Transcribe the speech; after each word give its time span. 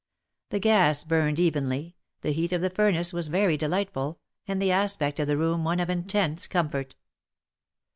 The 0.49 0.57
gas 0.57 1.03
burned 1.03 1.39
evenly— 1.39 1.95
the 2.23 2.31
heat 2.31 2.51
of 2.53 2.63
the 2.63 2.71
furnace 2.71 3.13
was 3.13 3.27
very 3.27 3.55
delightful, 3.55 4.19
and 4.47 4.59
the 4.59 4.71
aspect 4.71 5.19
of 5.19 5.27
the 5.27 5.37
room 5.37 5.63
one 5.63 5.79
of 5.79 5.91
intense 5.91 6.47
comfort. 6.47 6.95